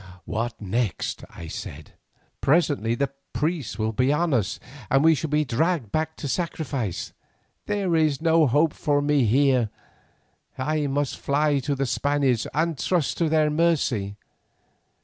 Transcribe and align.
"What 0.25 0.59
next?" 0.59 1.23
I 1.29 1.45
said. 1.47 1.91
"Presently 2.41 2.95
the 2.95 3.11
priests 3.33 3.77
will 3.77 3.91
be 3.91 4.11
on 4.11 4.33
us, 4.33 4.59
and 4.89 5.03
we 5.03 5.13
shall 5.13 5.29
be 5.29 5.45
dragged 5.45 5.91
back 5.91 6.17
to 6.17 6.27
sacrifice. 6.27 7.13
There 7.67 7.95
is 7.95 8.19
no 8.19 8.47
hope 8.47 8.73
for 8.73 8.99
me 9.03 9.25
here, 9.25 9.69
I 10.57 10.87
must 10.87 11.19
fly 11.19 11.59
to 11.59 11.75
the 11.75 11.85
Spaniards 11.85 12.47
and 12.51 12.79
trust 12.79 13.19
to 13.19 13.29
their 13.29 13.51
mercy." 13.51 14.15